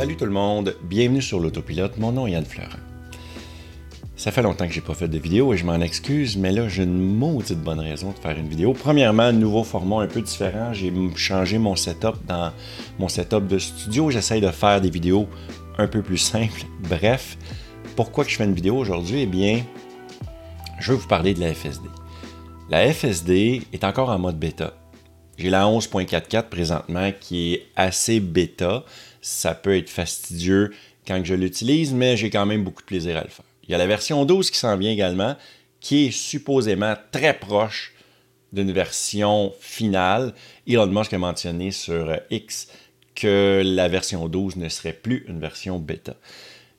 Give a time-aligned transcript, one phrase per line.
[0.00, 2.78] Salut tout le monde, bienvenue sur l'autopilote, mon nom est Yann Florent.
[4.16, 6.70] Ça fait longtemps que j'ai pas fait de vidéo et je m'en excuse, mais là
[6.70, 8.72] j'ai une maudite bonne raison de faire une vidéo.
[8.72, 12.50] Premièrement, nouveau format un peu différent, j'ai changé mon setup dans
[12.98, 15.28] mon setup de studio, j'essaye de faire des vidéos
[15.76, 16.62] un peu plus simples.
[16.88, 17.36] Bref,
[17.94, 19.20] pourquoi je fais une vidéo aujourd'hui?
[19.20, 19.62] Eh bien,
[20.78, 21.90] je veux vous parler de la FSD.
[22.70, 24.72] La FSD est encore en mode bêta.
[25.36, 28.84] J'ai la 11.44 présentement qui est assez bêta.
[29.20, 30.72] Ça peut être fastidieux
[31.06, 33.44] quand je l'utilise, mais j'ai quand même beaucoup de plaisir à le faire.
[33.64, 35.36] Il y a la version 12 qui s'en vient également,
[35.80, 37.94] qui est supposément très proche
[38.52, 40.34] d'une version finale.
[40.66, 42.68] Elon Musk a mentionné sur X
[43.14, 46.16] que la version 12 ne serait plus une version bêta.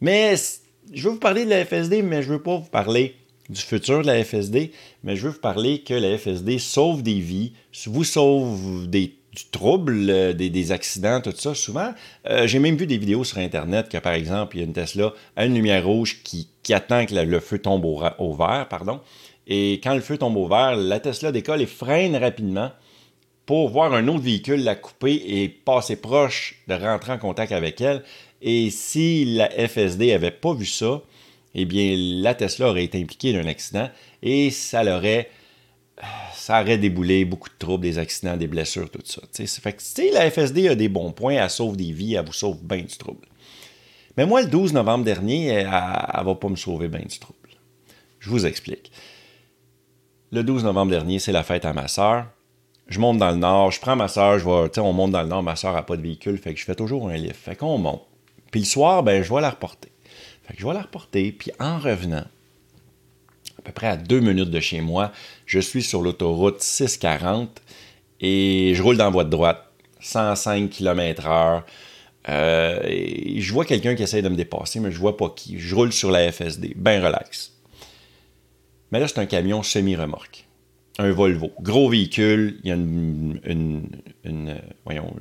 [0.00, 0.34] Mais
[0.92, 3.16] je veux vous parler de la FSD, mais je ne veux pas vous parler
[3.48, 4.72] du futur de la FSD,
[5.02, 7.52] mais je veux vous parler que la FSD sauve des vies,
[7.86, 11.54] vous sauve des, du trouble, euh, des, accidents, tout ça.
[11.54, 11.92] Souvent,
[12.28, 14.72] euh, j'ai même vu des vidéos sur Internet que, par exemple, il y a une
[14.72, 19.00] Tesla à une lumière rouge qui, attend que le feu tombe au, vert, pardon.
[19.48, 22.70] Et quand le feu tombe au vert, la Tesla décolle et freine rapidement
[23.44, 27.80] pour voir un autre véhicule la couper et passer proche de rentrer en contact avec
[27.80, 28.04] elle.
[28.40, 31.02] Et si la FSD n'avait pas vu ça,
[31.56, 33.90] eh bien, la Tesla aurait été impliquée d'un accident
[34.22, 35.28] et ça l'aurait
[36.34, 39.20] ça aurait déboulé beaucoup de troubles, des accidents, des blessures, tout ça.
[39.32, 42.62] Fait que, la FSD a des bons points, elle sauve des vies, elle vous sauve
[42.62, 43.26] bien du trouble.
[44.16, 47.38] Mais moi, le 12 novembre dernier, elle ne va pas me sauver bien du trouble.
[48.18, 48.90] Je vous explique.
[50.32, 52.26] Le 12 novembre dernier, c'est la fête à ma soeur.
[52.88, 55.28] Je monte dans le nord, je prends ma soeur, je vois, on monte dans le
[55.28, 57.36] nord, ma soeur n'a pas de véhicule, fait que je fais toujours un lift.
[57.36, 58.02] Fait qu'on monte.
[58.50, 59.90] Puis le soir, ben, je vais la reporter
[60.56, 62.24] je vais la reporter, puis en revenant,
[63.60, 65.12] à peu près à deux minutes de chez moi,
[65.46, 67.62] je suis sur l'autoroute 640
[68.20, 69.64] et je roule dans la voie de droite,
[70.00, 71.62] 105 km/h.
[72.28, 72.80] Euh,
[73.36, 75.58] je vois quelqu'un qui essaie de me dépasser, mais je vois pas qui.
[75.58, 77.52] Je roule sur la FSD, bien relax.
[78.92, 80.46] Mais là, c'est un camion semi-remorque.
[80.98, 81.52] Un Volvo.
[81.60, 83.40] Gros véhicule, il y a une,
[84.24, 85.14] une, voyons,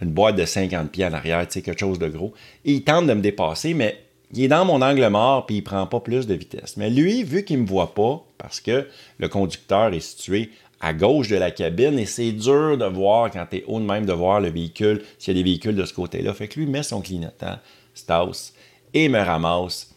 [0.00, 2.34] une, boîte de 50 pieds en arrière, tu sais, quelque chose de gros.
[2.64, 4.03] Et il tente de me dépasser, mais
[4.34, 6.76] il est dans mon angle mort puis il prend pas plus de vitesse.
[6.76, 10.50] Mais lui, vu qu'il me voit pas, parce que le conducteur est situé
[10.80, 13.84] à gauche de la cabine et c'est dur de voir quand tu es haut de
[13.84, 16.34] même de voir le véhicule, s'il y a des véhicules de ce côté-là.
[16.34, 17.58] Fait que lui met son clignotant,
[17.94, 18.52] Staus,
[18.92, 19.94] et me ramasse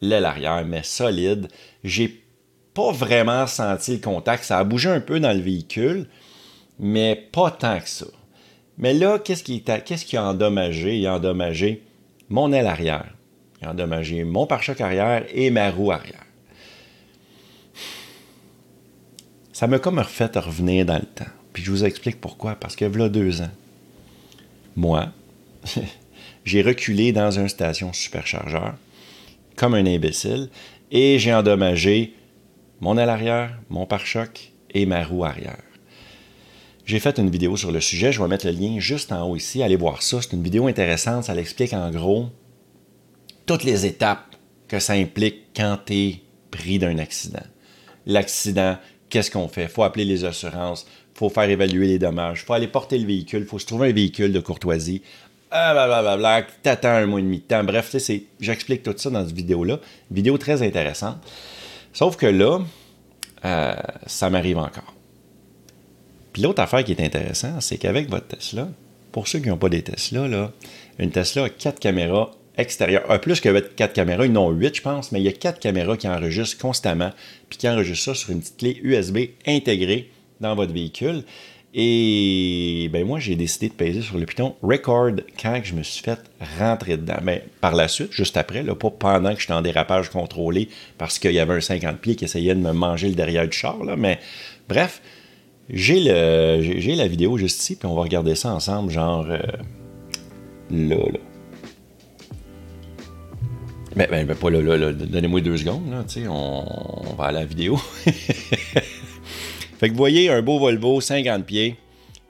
[0.00, 1.48] l'aile arrière, mais solide.
[1.84, 2.22] J'ai
[2.74, 4.44] pas vraiment senti le contact.
[4.44, 6.08] Ça a bougé un peu dans le véhicule,
[6.78, 8.06] mais pas tant que ça.
[8.76, 10.98] Mais là, qu'est-ce qui, qui a endommagé?
[10.98, 11.84] Il a endommagé
[12.28, 13.14] mon aile arrière
[13.66, 16.24] endommagé mon pare-choc arrière et ma roue arrière.
[19.52, 21.30] Ça m'a comme refait revenir dans le temps.
[21.52, 22.56] Puis je vous explique pourquoi.
[22.56, 23.50] Parce que voilà deux ans,
[24.76, 25.12] moi,
[26.44, 28.74] j'ai reculé dans une station superchargeur
[29.56, 30.48] comme un imbécile
[30.90, 32.14] et j'ai endommagé
[32.80, 35.62] mon aile arrière, mon pare-choc et ma roue arrière.
[36.84, 39.36] J'ai fait une vidéo sur le sujet, je vais mettre le lien juste en haut
[39.36, 42.28] ici, allez voir ça, c'est une vidéo intéressante, ça l'explique en gros
[43.46, 44.36] toutes les étapes
[44.68, 47.42] que ça implique quand tu es pris d'un accident.
[48.06, 48.76] L'accident,
[49.08, 49.64] qu'est-ce qu'on fait?
[49.64, 52.98] Il faut appeler les assurances, il faut faire évaluer les dommages, il faut aller porter
[52.98, 55.02] le véhicule, il faut se trouver un véhicule de courtoisie.
[55.50, 57.62] Ah, blablabla, t'attends un mois et demi de temps.
[57.62, 57.94] Bref,
[58.40, 59.78] j'explique tout ça dans cette vidéo-là.
[60.10, 61.18] Vidéo très intéressante.
[61.92, 62.60] Sauf que là,
[63.44, 63.74] euh,
[64.06, 64.94] ça m'arrive encore.
[66.32, 68.68] Puis l'autre affaire qui est intéressante, c'est qu'avec votre Tesla,
[69.12, 70.50] pour ceux qui n'ont pas des Tesla, là,
[70.98, 73.10] une Tesla a quatre caméras extérieur.
[73.10, 75.60] Un plus que quatre caméras, ils n'ont huit, je pense, mais il y a quatre
[75.60, 77.10] caméras qui enregistrent constamment,
[77.48, 80.10] puis qui enregistrent ça sur une petite clé USB intégrée
[80.40, 81.24] dans votre véhicule.
[81.76, 86.04] Et ben moi, j'ai décidé de peser sur le piton Record quand je me suis
[86.04, 86.20] fait
[86.60, 87.18] rentrer dedans.
[87.24, 91.18] Mais par la suite, juste après, là, pas pendant que j'étais en dérapage contrôlé parce
[91.18, 93.76] qu'il y avait un 50 pieds qui essayait de me manger le derrière du char.
[93.98, 94.20] Mais
[94.68, 95.02] bref,
[95.68, 99.40] j'ai, la vidéo juste ici, puis on va regarder ça ensemble, genre euh,
[100.70, 101.18] là, là.
[103.96, 106.64] Ben, ben, ben, pas là, là, donnez-moi deux secondes, là, on,
[107.10, 107.76] on va à la vidéo.
[108.04, 108.82] fait
[109.82, 111.76] que vous voyez un beau Volvo, 50 pieds,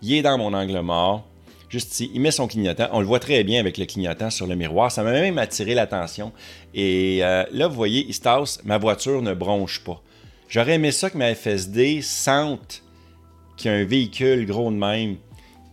[0.03, 1.25] il est dans mon angle mort,
[1.71, 4.47] juste ici, il met son clignotant, on le voit très bien avec le clignotant sur
[4.47, 6.33] le miroir, ça m'a même attiré l'attention.
[6.75, 10.03] Et euh, là, vous voyez, il se tasse, ma voiture ne bronche pas.
[10.51, 12.83] J'aurais aimé ça que ma FSD sente
[13.57, 15.17] qu'il y a un véhicule gros de même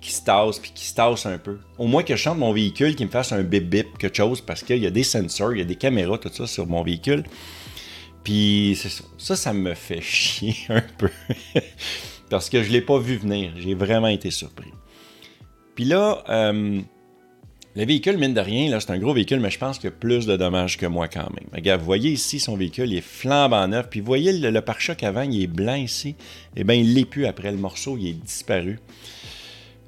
[0.02, 1.60] qui se tasse, puis qui se tasse un peu.
[1.78, 4.42] Au moins que je chante mon véhicule, qu'il me fasse un bip bip, quelque chose,
[4.42, 6.84] parce qu'il y a des sensors, il y a des caméras, tout ça sur mon
[6.84, 7.24] véhicule.
[8.24, 8.78] Puis
[9.18, 9.36] ça.
[9.36, 11.10] ça, me fait chier un peu.
[12.30, 13.52] parce que je ne l'ai pas vu venir.
[13.58, 14.72] J'ai vraiment été surpris.
[15.76, 16.82] Puis là, euh,
[17.76, 19.94] Le véhicule, mine de rien, là, c'est un gros véhicule, mais je pense qu'il y
[19.94, 21.48] a plus de dommages que moi quand même.
[21.54, 23.88] Regarde, vous voyez ici, son véhicule il est flambant neuf.
[23.90, 26.16] Puis vous voyez le, pare-choc avant, il est blanc ici.
[26.56, 27.52] Eh bien, il l'est plus après.
[27.52, 28.80] Le morceau, il est disparu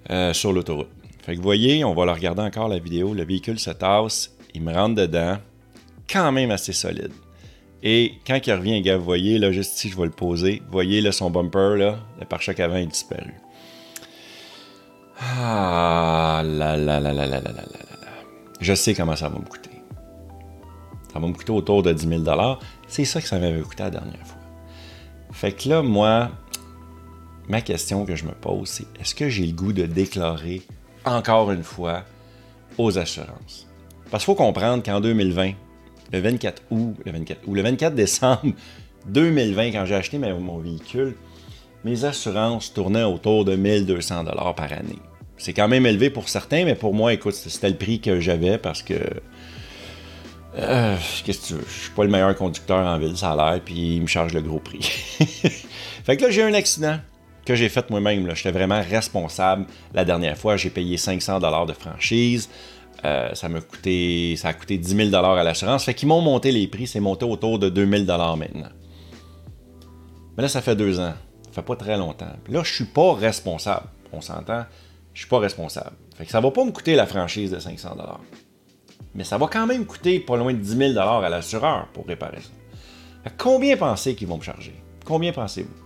[0.09, 0.89] euh, sur l'autoroute.
[1.21, 3.13] Fait que vous voyez, on va le regarder encore la vidéo.
[3.13, 5.37] Le véhicule se tasse, il me rentre dedans.
[6.09, 7.11] Quand même assez solide.
[7.81, 10.61] Et quand il revient, gars, vous voyez, là, juste ici, je vais le poser.
[10.65, 13.33] Vous voyez, là, son bumper, là, le pare-choc avant est disparu.
[15.19, 18.07] Ah là là là là là là là là
[18.59, 19.69] Je sais comment ça va me coûter.
[21.11, 22.23] Ça va me coûter autour de 10 000
[22.87, 24.41] C'est ça que ça m'avait coûté la dernière fois.
[25.31, 26.31] Fait que là, moi,
[27.49, 30.61] ma question que je me pose, c'est est-ce que j'ai le goût de déclarer
[31.05, 32.03] encore une fois
[32.77, 33.67] aux assurances?
[34.11, 35.53] Parce qu'il faut comprendre qu'en 2020,
[36.11, 38.53] le 24 août, le 24 ou le 24 décembre
[39.07, 41.15] 2020, quand j'ai acheté mon véhicule,
[41.83, 44.99] mes assurances tournaient autour de 1200 dollars par année.
[45.37, 48.57] C'est quand même élevé pour certains, mais pour moi, écoute, c'était le prix que j'avais
[48.57, 48.93] parce que.
[50.55, 50.95] Euh,
[51.25, 51.55] qu'est-ce?
[51.55, 54.33] Je suis pas le meilleur conducteur en ville, ça a l'air, puis il me charge
[54.33, 54.79] le gros prix.
[56.05, 56.99] fait que là, j'ai un accident
[57.45, 58.33] que j'ai fait moi-même.
[58.35, 59.65] J'étais vraiment responsable.
[59.93, 62.49] La dernière fois, j'ai payé 500 dollars de franchise.
[63.05, 65.83] Euh, ça m'a coûté, ça a coûté 10 000 dollars à l'assurance.
[65.83, 66.87] Fait qu'ils m'ont monté les prix.
[66.87, 68.69] C'est monté autour de 2 000 dollars maintenant.
[70.37, 71.13] Mais là, ça fait deux ans.
[71.47, 72.31] Ça fait pas très longtemps.
[72.49, 73.87] Là, je suis pas responsable.
[74.11, 74.65] On s'entend?
[75.13, 75.91] Je suis pas responsable.
[76.15, 77.95] Fait que ça va pas me coûter la franchise de 500
[79.13, 82.41] Mais ça va quand même coûter pas loin de 10 000 à l'assureur pour réparer
[82.41, 83.29] ça.
[83.37, 84.75] combien pensez qu'ils vont me charger?
[85.05, 85.83] Combien pensez-vous?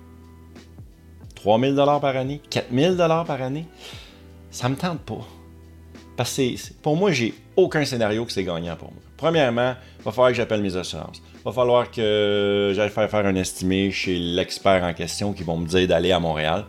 [1.38, 2.42] 3 000 par année?
[2.50, 3.66] 4 000 par année?
[4.51, 5.25] Ça me tente pas.
[6.16, 9.01] Parce que pour moi, j'ai aucun scénario que c'est gagnant pour moi.
[9.18, 11.22] Premièrement, il va falloir que j'appelle mes assurances.
[11.36, 15.57] Il va falloir que j'aille faire faire un estimé chez l'expert en question qui vont
[15.57, 16.66] me dire d'aller à Montréal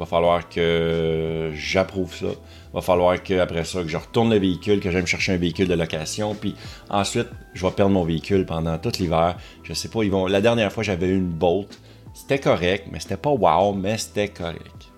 [0.00, 2.26] va falloir que j'approuve ça.
[2.72, 5.68] va falloir qu'après ça, que je retourne le véhicule, que j'aille me chercher un véhicule
[5.68, 6.34] de location.
[6.34, 6.54] Puis
[6.88, 9.36] ensuite, je vais perdre mon véhicule pendant tout l'hiver.
[9.62, 10.26] Je sais pas, ils vont.
[10.26, 11.78] La dernière fois, j'avais une Bolt.
[12.14, 14.92] C'était correct, mais c'était pas wow, mais c'était correct.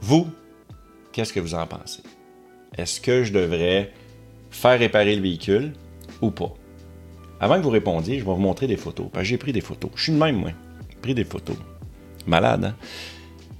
[0.00, 0.28] Vous,
[1.12, 2.02] qu'est-ce que vous en pensez?
[2.76, 3.92] Est-ce que je devrais
[4.50, 5.72] faire réparer le véhicule
[6.20, 6.52] ou pas?
[7.40, 9.08] Avant que vous répondiez, je vais vous montrer des photos.
[9.22, 9.90] j'ai pris des photos.
[9.94, 10.50] Je suis le même, moi.
[10.90, 11.56] J'ai pris des photos.
[12.26, 12.74] Malade,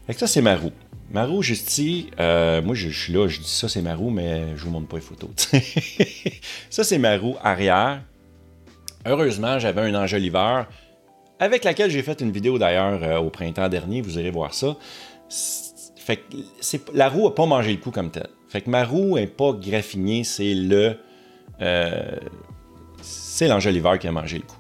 [0.08, 0.12] hein?
[0.12, 0.72] ça, c'est ma roue.
[1.12, 4.10] Ma roue, juste ici, euh, moi je, suis là, je dis ça c'est ma roue,
[4.10, 5.30] mais je vous montre pas les photos.
[6.70, 8.04] ça c'est ma roue arrière.
[9.04, 10.68] Heureusement, j'avais un enjoliveur
[11.40, 14.76] avec laquelle j'ai fait une vidéo d'ailleurs euh, au printemps dernier, vous irez voir ça.
[15.96, 16.22] Fait
[16.94, 18.28] la roue n'a pas mangé le coup comme tel.
[18.48, 20.96] Fait ma roue n'est pas graffinée, c'est le.
[21.60, 22.16] Euh,
[23.02, 24.56] c'est qui a mangé le coup.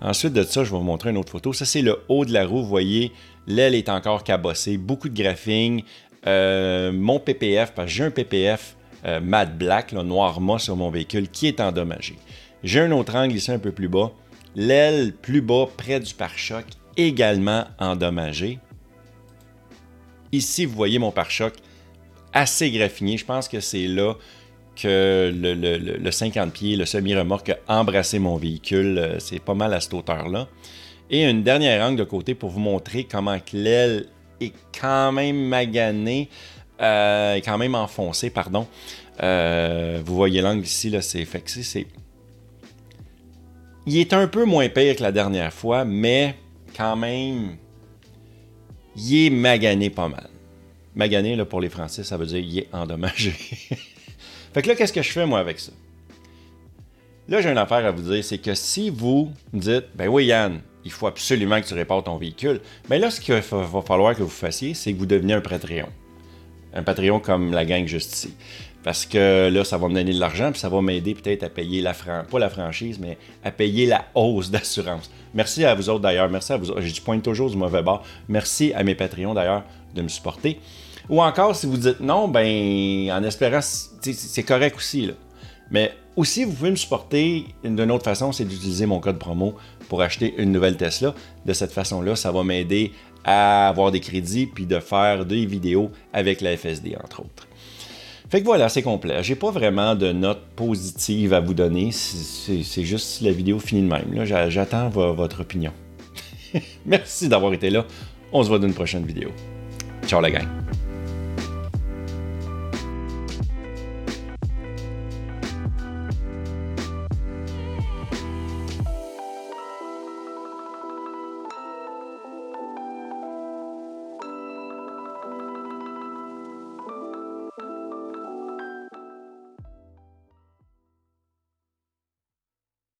[0.00, 1.52] Ensuite de ça, je vais vous montrer une autre photo.
[1.52, 2.62] Ça, c'est le haut de la roue.
[2.62, 3.12] Vous voyez,
[3.46, 5.82] L'aile est encore cabossée, beaucoup de graphing.
[6.26, 10.90] Euh, mon PPF, parce que j'ai un PPF euh, matte black, noir mat sur mon
[10.90, 12.16] véhicule, qui est endommagé.
[12.62, 14.12] J'ai un autre angle ici un peu plus bas.
[14.56, 16.64] L'aile plus bas, près du pare-choc,
[16.96, 18.58] également endommagé.
[20.32, 21.54] Ici, vous voyez mon pare-choc
[22.32, 23.16] assez graffiné.
[23.16, 24.14] Je pense que c'est là
[24.76, 28.98] que le, le 50 pieds, le semi-remorque a embrassé mon véhicule.
[28.98, 30.48] Euh, c'est pas mal à cette hauteur-là.
[31.10, 34.06] Et une dernière angle de côté pour vous montrer comment l'aile
[34.40, 36.28] est quand même maganée,
[36.80, 38.66] euh, quand même enfoncée, pardon.
[39.22, 41.86] Euh, vous voyez l'angle ici, là, c'est fait c'est.
[43.86, 46.36] Il est un peu moins pire que la dernière fois, mais
[46.76, 47.56] quand même,
[48.96, 50.28] il est magané pas mal.
[50.94, 53.30] Magané, là, pour les Français, ça veut dire il est endommagé.
[54.52, 55.72] fait que là, qu'est-ce que je fais, moi, avec ça?
[57.28, 60.60] Là, j'ai une affaire à vous dire, c'est que si vous dites, ben oui, Yann,
[60.84, 62.60] il faut absolument que tu répares ton véhicule.
[62.90, 65.88] Mais là, ce qu'il va falloir que vous fassiez, c'est que vous deveniez un Patreon.
[66.74, 68.34] Un Patreon comme la gang juste ici.
[68.84, 71.48] Parce que là, ça va me donner de l'argent, puis ça va m'aider peut-être à
[71.48, 75.10] payer la franchise, pas la franchise, mais à payer la hausse d'assurance.
[75.32, 76.82] Merci à vous autres d'ailleurs, merci à vous autres.
[76.82, 78.04] Je pointe toujours du mauvais bord.
[78.28, 79.64] Merci à mes Patreons d'ailleurs
[79.94, 80.60] de me supporter.
[81.08, 85.10] Ou encore, si vous dites non, ben en espérant, c'est correct aussi.
[85.70, 89.54] Mais aussi, vous pouvez me supporter d'une autre façon, c'est d'utiliser mon code promo
[89.88, 91.14] pour acheter une nouvelle Tesla.
[91.46, 92.92] De cette façon-là, ça va m'aider
[93.24, 97.48] à avoir des crédits puis de faire des vidéos avec la FSD, entre autres.
[98.34, 99.22] Fait que voilà, c'est complet.
[99.22, 101.92] J'ai pas vraiment de notes positives à vous donner.
[101.92, 104.24] C'est juste si la vidéo finit de même.
[104.24, 105.70] J'attends votre opinion.
[106.84, 107.84] Merci d'avoir été là.
[108.32, 109.30] On se voit dans une prochaine vidéo.
[110.08, 110.63] Ciao la gang.